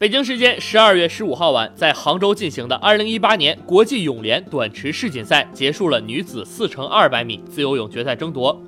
[0.00, 8.64] 北京时间十二月十五号晚，在杭州进行的二零一八年国际泳联短池世锦赛结束了女子四乘二百米自由泳决赛争夺，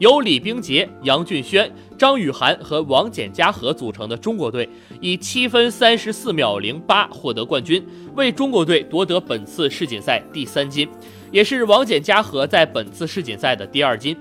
[0.00, 4.68] 由李冰洁、杨俊轩、张雨涵和王简嘉禾组成的中国队
[5.00, 7.80] 以七分三十四秒零八获得冠军，
[8.16, 10.88] 为中国队夺得本次世锦赛第三金，
[11.30, 14.16] 也是王简嘉禾在本次世锦赛的第二金。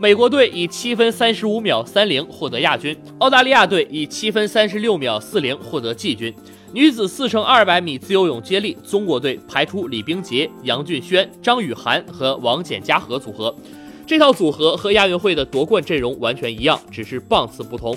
[0.00, 6.32] 美国队以七分三十五秒三零获得亚军，澳大利亚队以七分三十六秒四零获得季军。
[6.72, 13.52] 女子四乘二百米自由泳接力，中国队排出李冰洁、杨俊轩、张雨涵和王简嘉禾组合。
[14.06, 17.96] 这套组合和亚运会的夺冠阵容完全一样，只是棒次不同。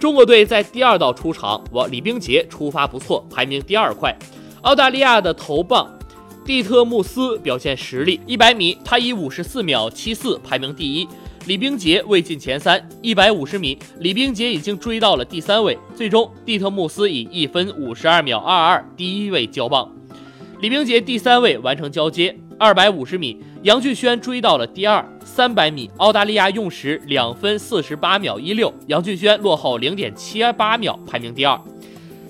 [0.00, 4.12] 中国队在第二道出场，王李冰洁出发不错，排名第二快。
[4.62, 5.88] 澳大利亚的头棒
[6.44, 11.06] 蒂特穆斯表现实力，一百米他以五十四秒七四排名第一。
[11.46, 15.78] 李冰洁未进前三，一百五十米，李冰洁已经追到了第三位。
[15.94, 19.88] 最终，蒂特穆斯以一分五十二秒二二第一位交棒，
[20.60, 22.36] 李冰洁第三位完成交接。
[22.58, 25.06] 二百五十米，杨俊轩追到了第二。
[25.24, 31.60] 三百米，澳大利亚用时两分四十八秒一六，杨俊轩落后零点七八秒，排名第二。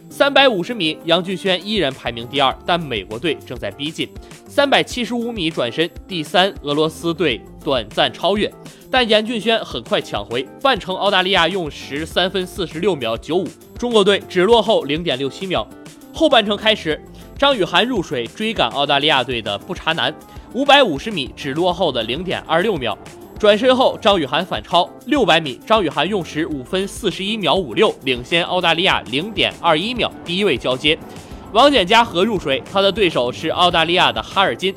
[0.09, 4.09] 三百五十米，杨俊轩依然排名第二，但美国队正在逼近。
[4.49, 8.51] 三百七十五米转身，第三，俄罗斯队短暂超越。
[8.91, 13.47] 但严俊轩很快抢回半程，澳大利亚用时三分四十六秒九五，
[13.77, 15.67] 中国队只落后零点六七秒。
[16.15, 16.99] 后半程开始，
[17.37, 20.15] 张雨涵入水追赶澳大利亚队的布查南，
[20.55, 22.97] 五百五十米只落后的零点二六秒。
[23.39, 30.98] 转身后，张雨涵反超六百米，张雨涵用时五分四十一秒五六，领先澳大利亚零点二一秒，第一位交接。
[31.53, 34.75] 王简嘉禾入水，他的对手是澳大利亚的哈尔金。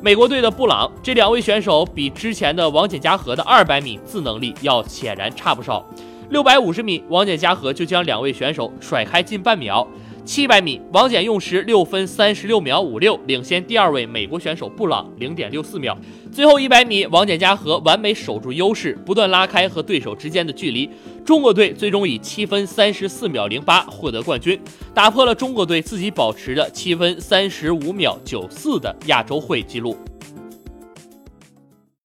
[0.00, 5.84] 美国队的布朗，这两位选手比之前的王简嘉禾的二百米自能力要显然差不少。
[6.30, 9.86] 六百五十米，王简嘉禾就将两位选手甩开近半秒。
[10.26, 15.96] 七百米，王简用时六分三十六秒五六，领先第二位美国选手布朗零点六四秒。
[16.32, 20.90] 最后一百米，王简嘉禾完美守住优势，不断拉开和对手之间的距离。
[21.24, 24.60] 中国队最终以七分三十四秒零八获得冠军，
[24.92, 29.96] 打破了中国队自己保持的七分三十五秒九四的亚洲会纪录。